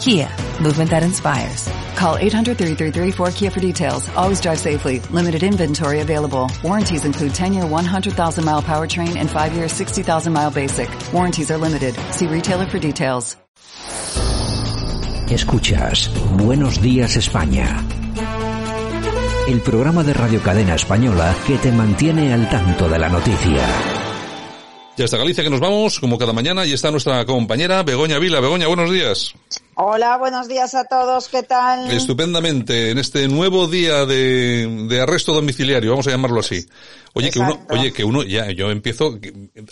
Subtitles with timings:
[0.00, 0.30] Kia,
[0.62, 1.68] movement that inspires.
[1.94, 4.08] Call 800-3334-KIA for details.
[4.16, 5.00] Always drive safely.
[5.10, 6.50] Limited inventory available.
[6.64, 10.88] Warranties include 10-year 100,000-mile powertrain and 5-year 60,000-mile basic.
[11.12, 11.94] Warranties are limited.
[12.12, 13.36] See retailer for details.
[15.28, 17.84] Escuchas Buenos Días España.
[19.46, 23.89] El programa de Radio Cadena Española que te mantiene al tanto de la noticia.
[25.00, 28.38] Ya está Galicia que nos vamos, como cada mañana, y está nuestra compañera Begoña Vila.
[28.38, 29.32] Begoña, buenos días.
[29.74, 31.90] Hola, buenos días a todos, ¿qué tal?
[31.90, 36.66] Estupendamente, en este nuevo día de, de arresto domiciliario, vamos a llamarlo así.
[37.14, 39.18] Oye, que uno, oye, que uno, ya, yo empiezo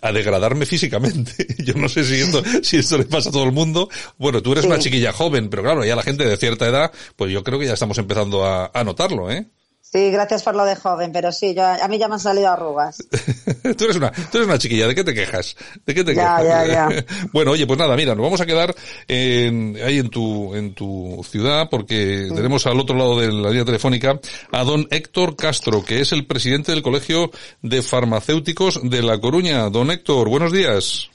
[0.00, 1.46] a degradarme físicamente.
[1.62, 3.90] Yo no sé si esto, si esto le pasa a todo el mundo.
[4.16, 7.30] Bueno, tú eres una chiquilla joven, pero claro, ya la gente de cierta edad, pues
[7.30, 9.46] yo creo que ya estamos empezando a, a notarlo, ¿eh?
[9.90, 12.50] Sí, gracias por lo de joven, pero sí, yo, a mí ya me han salido
[12.50, 12.98] arrugas.
[13.78, 15.56] tú, eres una, tú eres una chiquilla, ¿de qué te quejas?
[15.86, 16.68] ¿De qué te ya, quejas?
[16.68, 17.04] Ya, ya.
[17.32, 18.74] bueno, oye, pues nada, mira, nos vamos a quedar
[19.06, 22.34] en, ahí en tu, en tu ciudad porque mm.
[22.34, 24.20] tenemos al otro lado de la línea telefónica
[24.52, 27.30] a don Héctor Castro, que es el presidente del Colegio
[27.62, 29.70] de Farmacéuticos de La Coruña.
[29.70, 31.08] Don Héctor, buenos días.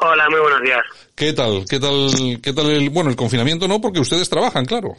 [0.00, 0.82] Hola, muy buenos días.
[1.14, 1.64] ¿Qué tal?
[1.68, 2.40] ¿Qué tal?
[2.42, 3.80] ¿Qué tal el, bueno, el confinamiento no?
[3.80, 4.96] Porque ustedes trabajan, claro.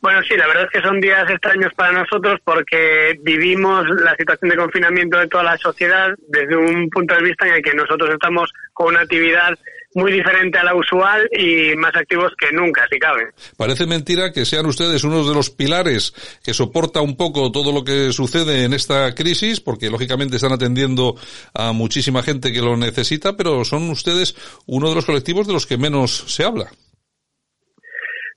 [0.00, 4.50] Bueno, sí, la verdad es que son días extraños para nosotros porque vivimos la situación
[4.50, 8.10] de confinamiento de toda la sociedad desde un punto de vista en el que nosotros
[8.10, 9.58] estamos con una actividad
[9.94, 13.30] muy diferente a la usual y más activos que nunca, si cabe.
[13.56, 17.84] Parece mentira que sean ustedes uno de los pilares que soporta un poco todo lo
[17.84, 21.16] que sucede en esta crisis, porque lógicamente están atendiendo
[21.54, 25.66] a muchísima gente que lo necesita, pero son ustedes uno de los colectivos de los
[25.66, 26.70] que menos se habla.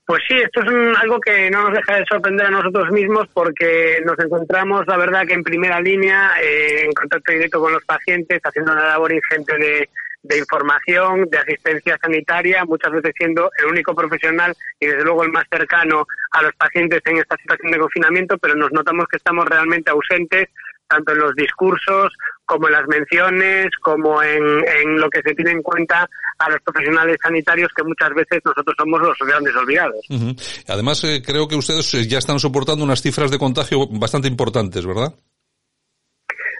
[0.06, 4.02] Pues sí, esto es algo que no nos deja de sorprender a nosotros mismos porque
[4.04, 8.40] nos encontramos, la verdad, que en primera línea, eh, en contacto directo con los pacientes,
[8.44, 9.88] haciendo una labor ingente de,
[10.24, 15.32] de información, de asistencia sanitaria, muchas veces siendo el único profesional y desde luego el
[15.32, 19.46] más cercano a los pacientes en esta situación de confinamiento, pero nos notamos que estamos
[19.46, 20.48] realmente ausentes
[20.86, 22.12] tanto en los discursos
[22.46, 26.60] como en las menciones, como en, en, lo que se tiene en cuenta a los
[26.62, 30.04] profesionales sanitarios, que muchas veces nosotros somos los grandes olvidados.
[30.10, 30.64] Uh -huh.
[30.68, 35.14] Además, eh, creo que ustedes ya están soportando unas cifras de contagio bastante importantes, ¿verdad?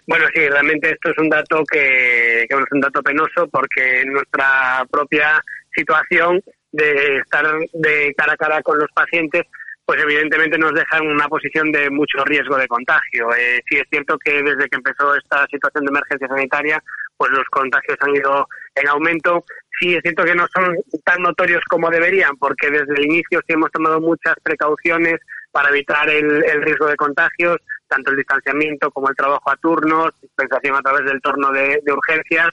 [0.06, 4.86] Bueno, sí, realmente esto es un dato que, que es un dato penoso porque nuestra
[4.90, 5.42] propia
[5.74, 9.42] situación de estar de cara a cara con los pacientes
[9.86, 13.28] pues evidentemente nos deja en una posición de mucho riesgo de contagio.
[13.34, 16.82] Eh, sí es cierto que desde que empezó esta situación de emergencia sanitaria,
[17.16, 19.44] pues los contagios han ido en aumento.
[19.78, 20.74] Sí es cierto que no son
[21.04, 25.16] tan notorios como deberían, porque desde el inicio sí hemos tomado muchas precauciones
[25.52, 27.58] para evitar el, el riesgo de contagios,
[27.88, 31.92] tanto el distanciamiento como el trabajo a turnos, dispensación a través del torno de, de
[31.92, 32.48] urgencias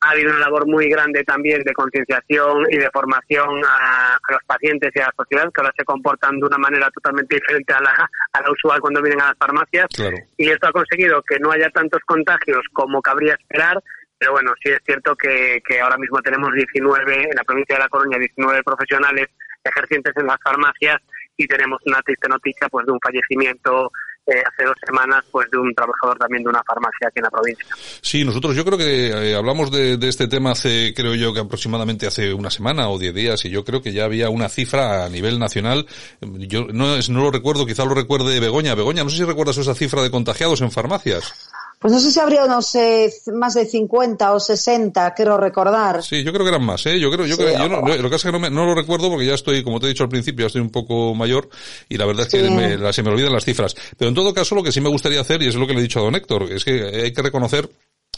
[0.00, 4.42] ha habido una labor muy grande también de concienciación y de formación a, a, los
[4.46, 7.80] pacientes y a la sociedad, que ahora se comportan de una manera totalmente diferente a
[7.80, 9.86] la, a la usual cuando vienen a las farmacias.
[9.94, 10.16] Claro.
[10.36, 13.82] Y esto ha conseguido que no haya tantos contagios como cabría esperar,
[14.18, 17.82] pero bueno, sí es cierto que, que ahora mismo tenemos 19, en la provincia de
[17.82, 19.28] La Coruña, 19 profesionales
[19.64, 21.02] ejercientes en las farmacias
[21.36, 23.90] y tenemos una triste noticia pues de un fallecimiento
[24.32, 27.66] hace dos semanas pues de un trabajador también de una farmacia aquí en la provincia.
[28.00, 31.40] Sí, nosotros yo creo que eh, hablamos de, de, este tema hace, creo yo que
[31.40, 35.04] aproximadamente hace una semana o diez días y yo creo que ya había una cifra
[35.04, 35.86] a nivel nacional.
[36.20, 38.74] Yo no, no lo recuerdo, quizá lo recuerde Begoña.
[38.74, 41.32] Begoña, no sé si recuerdas esa cifra de contagiados en farmacias.
[41.78, 46.02] Pues no sé si habría unos eh, más de 50 o 60, quiero recordar.
[46.02, 46.98] Sí, yo creo que eran más, ¿eh?
[46.98, 48.64] Yo creo, yo sí, creo, yo no, lo que pasa es que no, me, no,
[48.64, 51.14] lo recuerdo porque ya estoy, como te he dicho al principio, ya estoy un poco
[51.14, 51.50] mayor
[51.88, 52.50] y la verdad es que sí.
[52.50, 53.74] me, se me olvidan las cifras.
[53.98, 55.80] Pero en todo caso, lo que sí me gustaría hacer, y es lo que le
[55.80, 57.68] he dicho a don Héctor, es que hay que reconocer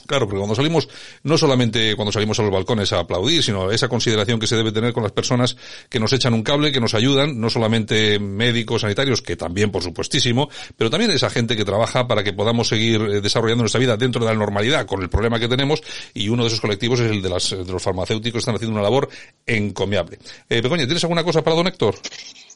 [0.08, 0.88] Claro, porque cuando salimos,
[1.22, 4.72] no solamente cuando salimos a los balcones a aplaudir, sino esa consideración que se debe
[4.72, 5.54] tener con las personas
[5.90, 9.82] que nos echan un cable, que nos ayudan, no solamente médicos, sanitarios, que también, por
[9.82, 13.98] supuestísimo, pero también esa gente que trabaja para que podamos seguir eh, desarrollando nuestra vida
[13.98, 15.82] dentro de la normalidad con el problema que tenemos,
[16.14, 18.76] y uno de esos colectivos es el de, las, de los farmacéuticos que están haciendo
[18.76, 19.10] una labor
[19.44, 20.18] encomiable.
[20.48, 21.96] Eh, ¿tienes alguna cosa para don Héctor?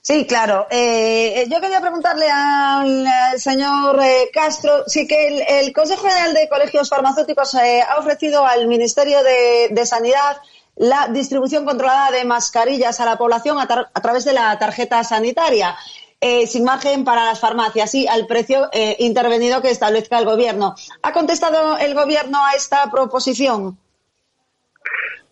[0.04, 0.66] Sí, claro.
[0.68, 6.48] Eh, yo quería preguntarle al, señor eh, Castro, sí que el, el, Consejo General de
[6.48, 10.38] Colegios Farmacéuticos eh, ha ofrecido al Ministerio de, Sanidad
[10.74, 15.76] la distribución controlada de mascarillas a la población a, a través de la tarjeta sanitaria.
[16.20, 20.76] Eh, sin margen para las farmacias y al precio intervenido que establezca el Gobierno.
[21.02, 23.76] ¿Ha contestado el Gobierno a esta proposición?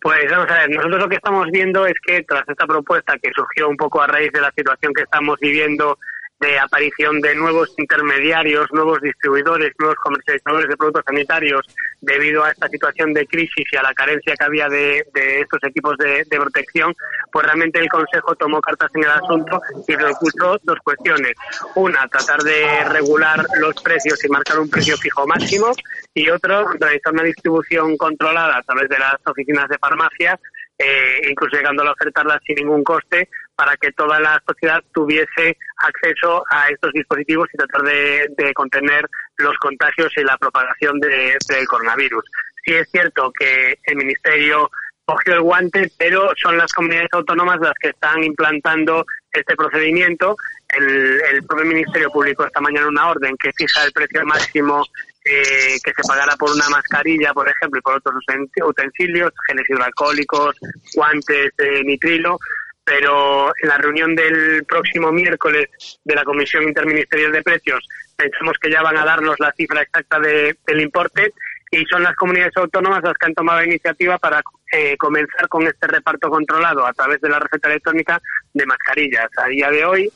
[0.01, 3.29] Pues vamos a ver, nosotros lo que estamos viendo es que tras esta propuesta que
[3.35, 5.99] surgió un poco a raíz de la situación que estamos viviendo
[6.41, 11.61] de aparición de nuevos intermediarios, nuevos distribuidores, nuevos comercializadores de productos sanitarios
[12.01, 15.95] debido a esta situación de crisis y a la carencia que había de, estos equipos
[15.97, 16.95] de, protección,
[17.31, 21.33] pues realmente el Consejo tomó cartas en el asunto y propuso dos cuestiones.
[21.75, 25.71] Una, tratar de regular los precios y marcar un precio fijo máximo
[26.15, 30.39] y otro, realizar una distribución controlada a través de las oficinas de farmacia
[30.83, 36.43] eh, incluso llegando a ofertarlas sin ningún coste para que toda la sociedad tuviese acceso
[36.49, 39.07] a estos dispositivos y tratar de, contener
[39.37, 42.23] los contagios y la propagación del coronavirus.
[42.65, 44.69] Sí es cierto que el Ministerio
[45.05, 50.35] cogió el guante, pero son las comunidades autónomas las que están implantando este procedimiento.
[50.69, 54.85] El, el propio Ministerio publicó esta mañana una orden que fija el precio máximo
[55.23, 58.15] eh, que se pagara por una mascarilla, por ejemplo, y por otros
[58.65, 60.55] utensilios, geles hidroalcohólicos,
[60.95, 62.39] guantes de nitrilo,
[62.91, 65.69] pero en la reunión del próximo miércoles
[66.03, 70.19] de la Comisión Interministerial de Precios pensamos que ya van a darnos la cifra exacta
[70.19, 71.33] de, del importe
[71.71, 74.41] y son las comunidades autónomas las que han tomado iniciativa para
[74.73, 78.21] eh, comenzar con este reparto controlado a través de la receta electrónica
[78.53, 79.29] de mascarillas.
[79.37, 80.11] A día de hoy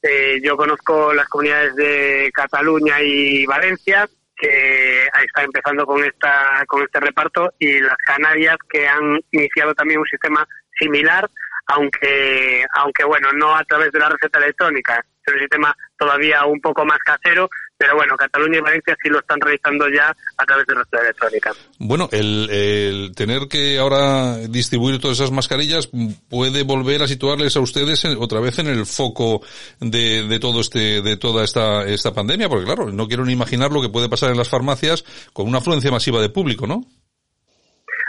[0.00, 6.80] eh, yo conozco las comunidades de Cataluña y Valencia, que está empezando con esta con
[6.82, 10.46] este reparto y las Canarias que han iniciado también un sistema
[10.78, 11.28] similar
[11.72, 16.60] aunque aunque bueno no a través de la receta electrónica es un sistema todavía un
[16.60, 17.48] poco más casero
[17.80, 21.52] pero bueno, Cataluña y Valencia sí lo están realizando ya a través de receta electrónica.
[21.78, 25.88] Bueno, el, tener que ahora distribuir todas esas mascarillas
[26.28, 29.40] puede volver a situarles a ustedes otra vez en el foco
[29.80, 33.72] de, de todo este, de toda esta, esta pandemia, porque claro, no quiero ni imaginar
[33.72, 35.02] lo que puede pasar en las farmacias
[35.32, 36.82] con una afluencia masiva de público, ¿no?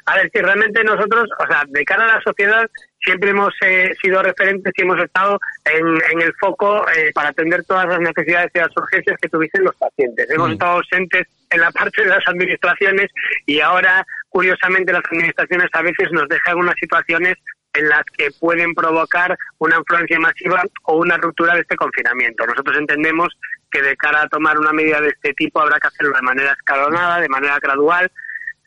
[0.06, 2.70] A ver, si realmente nosotros, o sea, de cara a la sociedad,
[3.04, 7.88] siempre hemos eh, sido referentes y hemos estado en, el foco eh, para atender todas
[7.88, 10.30] las necesidades y las urgencias que tuviesen los pacientes.
[10.30, 10.54] Hemos mm.
[10.54, 13.10] estado ausentes en la parte de las administraciones
[13.46, 17.36] y ahora, curiosamente, las administraciones a veces nos dejan unas situaciones
[17.74, 22.46] en las que pueden provocar una influencia masiva o una ruptura de este confinamiento.
[22.46, 23.30] Nosotros entendemos
[23.72, 26.52] que de cara a tomar una medida de este tipo habrá que hacerlo de manera
[26.52, 28.12] escalonada, de manera gradual,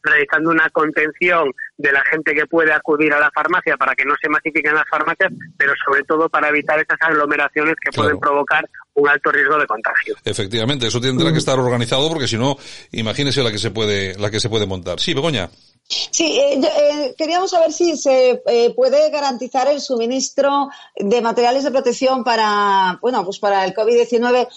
[0.05, 4.15] realizando una contención de la gente que puede acudir a la farmacia para que no
[4.21, 8.65] se masifiquen las farmacias, pero sobre todo para evitar esas aglomeraciones que pueden provocar
[8.95, 10.15] un alto riesgo de contagio.
[10.25, 12.57] Efectivamente, eso tendrá que estar organizado porque si no,
[12.93, 15.01] imagínese la que se puede, la que se puede montar.
[15.01, 15.49] Sí, Begoña.
[15.87, 21.71] Sí, eh, eh, queríamos saber si se eh, puede garantizar el suministro de materiales de
[21.71, 24.49] protección para, bueno, pues para el COVID-19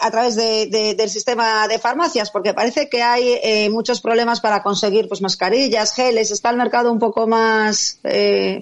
[0.00, 5.20] a través del sistema de farmacias, porque parece que hay muchos problemas para conseguir pues
[5.20, 8.00] mascarillas, geles, está el mercado un poco más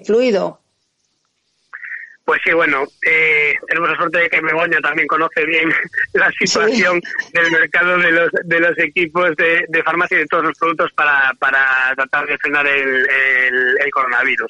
[0.05, 0.60] fluido.
[2.31, 5.69] Pues sí, bueno, eh, tenemos la suerte de que Begoña también conoce bien
[6.13, 7.01] la situación
[7.33, 11.33] del mercado de los, de los equipos de, farmacia y de todos los productos para,
[11.39, 14.49] para tratar de frenar el, el, coronavirus.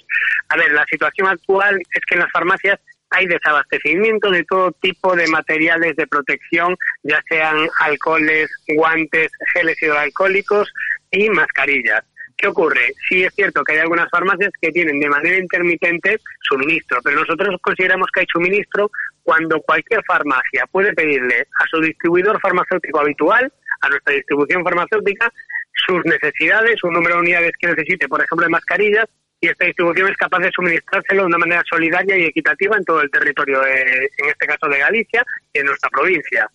[0.49, 2.79] A ver, la situación actual es que en las farmacias
[3.09, 10.71] hay desabastecimiento de todo tipo de materiales de protección, ya sean alcoholes, guantes, geles hidroalcohólicos
[11.09, 12.03] y mascarillas.
[12.41, 12.91] ¿Qué ocurre?
[13.07, 17.55] Sí es cierto que hay algunas farmacias que tienen de manera intermitente suministro, pero nosotros
[17.61, 18.89] consideramos que hay suministro
[19.21, 25.31] cuando cualquier farmacia puede pedirle a su distribuidor farmacéutico habitual, a nuestra distribución farmacéutica,
[25.85, 29.05] sus necesidades, un número de unidades que necesite, por ejemplo, de mascarillas,
[29.39, 33.01] y esta distribución es capaz de suministrárselo de una manera solidaria y equitativa en todo
[33.01, 36.49] el territorio, en este caso de Galicia y en nuestra provincia.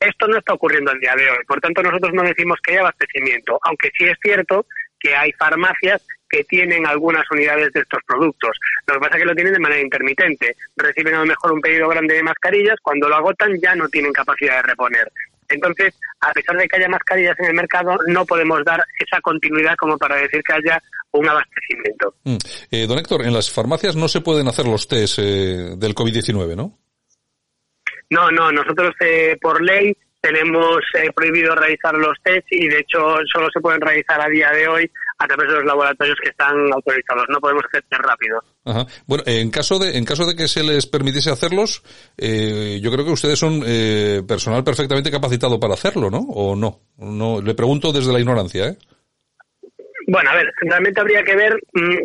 [0.00, 2.80] Esto no está ocurriendo al día de hoy, por tanto nosotros no decimos que haya
[2.80, 4.66] abastecimiento, aunque sí es cierto
[4.98, 8.56] que hay farmacias que tienen algunas unidades de estos productos.
[8.86, 10.56] Lo que pasa es que lo tienen de manera intermitente.
[10.76, 14.12] Reciben a lo mejor un pedido grande de mascarillas, cuando lo agotan ya no tienen
[14.12, 15.10] capacidad de reponer.
[15.48, 19.76] Entonces, a pesar de que haya mascarillas en el mercado, no podemos dar esa continuidad
[19.76, 22.14] como para decir que haya un abastecimiento.
[22.24, 22.36] Mm.
[22.70, 26.56] Eh, don Héctor, en las farmacias no se pueden hacer los test eh, del COVID-19,
[26.56, 26.78] ¿no?
[28.10, 32.98] No, no, nosotros eh, por ley tenemos eh, prohibido realizar los test y de hecho
[33.32, 36.56] solo se pueden realizar a día de hoy a través de los laboratorios que están
[36.72, 37.26] autorizados.
[37.28, 38.44] No podemos hacer test rápidos.
[39.06, 41.82] Bueno, en caso de en caso de que se les permitiese hacerlos,
[42.18, 46.18] eh, yo creo que ustedes son eh, personal perfectamente capacitado para hacerlo, ¿no?
[46.18, 46.80] ¿O no?
[46.98, 48.76] No le pregunto desde la ignorancia, ¿eh?
[50.08, 51.98] Bueno, a ver, realmente habría que ver mm,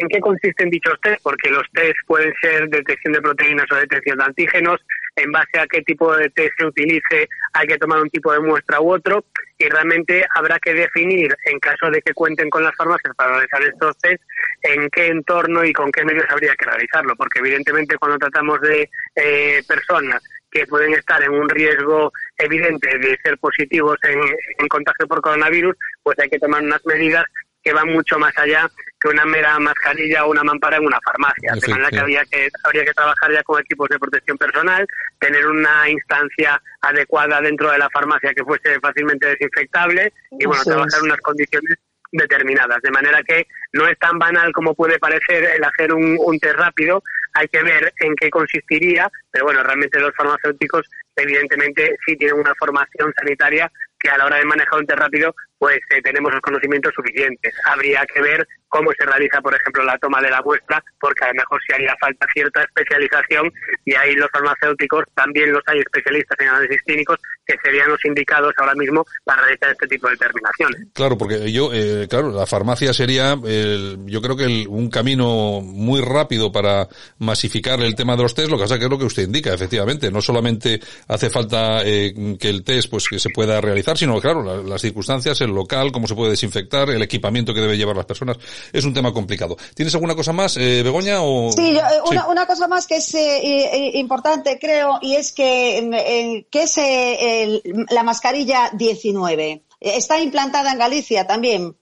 [0.00, 4.18] en qué consisten dichos test, porque los test pueden ser detección de proteínas o detección
[4.18, 4.80] de antígenos,
[5.16, 8.40] en base a qué tipo de test se utilice hay que tomar un tipo de
[8.40, 9.24] muestra u otro
[9.58, 13.62] y realmente habrá que definir, en caso de que cuenten con las farmacias para realizar
[13.62, 14.22] estos test,
[14.62, 18.88] en qué entorno y con qué medios habría que realizarlo, porque evidentemente cuando tratamos de
[19.16, 24.20] eh, personas que pueden estar en un riesgo evidente de ser positivos en,
[24.58, 27.24] en contagio por coronavirus, pues hay que tomar unas medidas
[27.62, 28.68] que van mucho más allá
[29.00, 31.52] que una mera mascarilla o una mampara en una farmacia.
[31.54, 34.86] De manera que, había que habría que trabajar ya con equipos de protección personal,
[35.18, 40.98] tener una instancia adecuada dentro de la farmacia que fuese fácilmente desinfectable y bueno, trabajar
[41.00, 41.78] en unas condiciones
[42.12, 42.82] determinadas.
[42.82, 46.56] De manera que no es tan banal como puede parecer el hacer un, un test
[46.56, 47.02] rápido,
[47.32, 52.54] hay que ver en qué consistiría, pero bueno, realmente los farmacéuticos evidentemente sí tienen una
[52.58, 56.40] formación sanitaria que a la hora de manejar un test rápido pues eh, tenemos los
[56.40, 57.54] conocimientos suficientes.
[57.66, 61.28] Habría que ver cómo se realiza, por ejemplo, la toma de la muestra, porque a
[61.28, 63.52] lo mejor si haría falta cierta especialización
[63.84, 68.54] y ahí los farmacéuticos también los hay especialistas en análisis clínicos que serían los indicados
[68.56, 70.86] ahora mismo para realizar este tipo de determinaciones.
[70.94, 76.52] Claro, porque yo, eh, claro, la farmacia sería, yo creo que un camino muy rápido
[76.52, 76.88] para
[77.18, 79.52] masificar el tema de los test, lo que pasa que es lo que usted indica,
[79.52, 84.20] efectivamente, no solamente hace falta eh, que el test pues que se pueda realizar, sino
[84.20, 88.06] claro, las circunstancias, el local, cómo se puede desinfectar, el equipamiento que debe llevar las
[88.06, 88.38] personas,
[88.72, 89.56] es un tema complicado.
[89.74, 91.22] ¿Tienes alguna cosa más, eh, Begoña?
[91.22, 91.52] O...
[91.52, 96.62] Sí, eh, Una, una, cosa más que es eh, importante, creo, y es que, que
[96.62, 99.62] es el, la mascarilla 19.
[99.80, 101.74] Está implantada en Galicia también.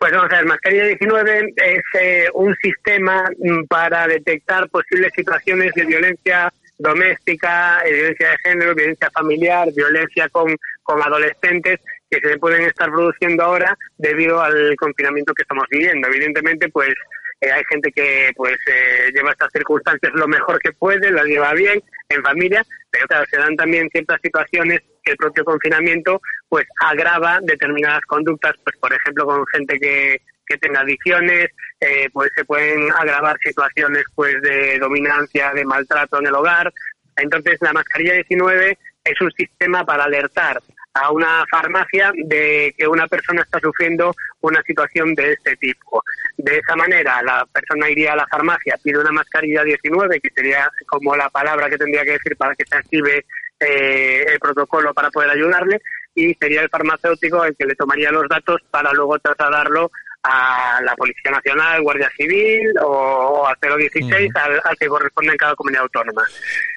[0.00, 5.74] Pues vamos a ver, Mascarilla 19 es eh, un sistema mm, para detectar posibles situaciones
[5.74, 12.62] de violencia doméstica, violencia de género, violencia familiar, violencia con, con adolescentes que se pueden
[12.62, 16.08] estar produciendo ahora debido al confinamiento que estamos viviendo.
[16.08, 16.92] Evidentemente, pues
[17.40, 21.54] eh, hay gente que pues eh, lleva estas circunstancias lo mejor que puede, las lleva
[21.54, 26.66] bien en familia, pero claro, se dan también ciertas situaciones que el propio confinamiento pues
[26.80, 31.48] agrava determinadas conductas, pues por ejemplo con gente que, que tenga adicciones,
[31.80, 36.72] eh, pues se pueden agravar situaciones pues de dominancia, de maltrato en el hogar.
[37.16, 40.60] Entonces la mascarilla 19 es un sistema para alertar
[40.94, 46.02] a una farmacia de que una persona está sufriendo una situación de este tipo.
[46.36, 50.70] De esa manera, la persona iría a la farmacia, pide una mascarilla 19, que sería
[50.88, 53.24] como la palabra que tendría que decir para que se active
[53.60, 55.80] eh, el protocolo para poder ayudarle,
[56.14, 59.90] y sería el farmacéutico el que le tomaría los datos para luego trasladarlo
[60.22, 65.54] a la Policía Nacional, Guardia Civil o, a 016, al, al, que corresponde en cada
[65.54, 66.24] comunidad autónoma.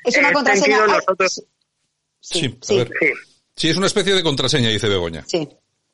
[0.04, 0.78] Es una contraseña.
[0.78, 1.44] Sentido, nosotros...
[2.22, 3.14] Sí, sí, sí.
[3.56, 5.24] Sí, es una especie de contraseña, dice Begoña.
[5.26, 5.48] Sí.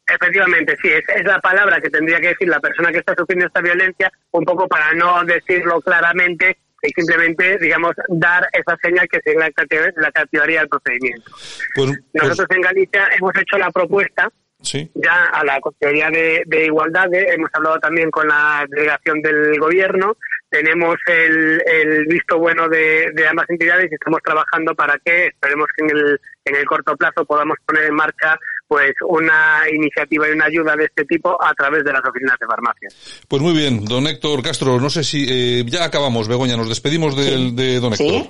[0.08, 3.46] Efectivamente, sí, es, es, la palabra que tendría que decir la persona que está sufriendo
[3.46, 9.20] esta violencia, un poco para no decirlo claramente y simplemente, digamos, dar esa señal que
[9.24, 9.52] se la,
[9.98, 11.32] la activaría el procedimiento.
[11.76, 12.58] Pues, Nosotros pues...
[12.58, 14.90] en Galicia hemos hecho la propuesta Sí.
[14.96, 17.08] ya a la Consejería de, de Igualdad.
[17.14, 20.18] Hemos hablado también con la delegación del Gobierno.
[20.50, 25.68] Tenemos el, el visto bueno de, de, ambas entidades y estamos trabajando para que esperemos
[25.78, 28.36] que en el, en el corto plazo podamos poner en marcha
[28.68, 32.46] pues una iniciativa y una ayuda de este tipo a través de las oficinas de
[32.48, 32.90] farmacia.
[33.28, 37.16] Pues muy bien, don Héctor Castro, no sé si eh, ya acabamos, Begoña, nos despedimos
[37.16, 37.56] del, sí.
[37.56, 38.08] de don Héctor.
[38.08, 38.30] ¿Sí?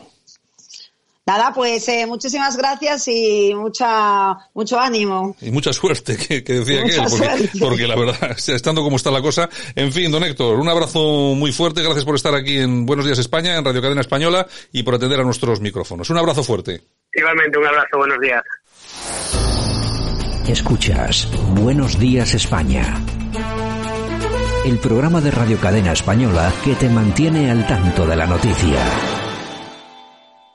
[1.29, 5.35] Nada, pues eh, muchísimas gracias y mucha mucho ánimo.
[5.39, 9.21] Y mucha suerte, que, que decía aquel, porque, porque, la verdad, estando como está la
[9.21, 9.47] cosa.
[9.75, 13.19] En fin, don Héctor, un abrazo muy fuerte, gracias por estar aquí en Buenos Días
[13.19, 16.09] España, en Radio Cadena Española, y por atender a nuestros micrófonos.
[16.09, 16.81] Un abrazo fuerte.
[17.13, 18.41] Igualmente, un abrazo, buenos días.
[20.47, 22.99] Escuchas Buenos Días España.
[24.65, 29.18] El programa de Radio Cadena Española que te mantiene al tanto de la noticia.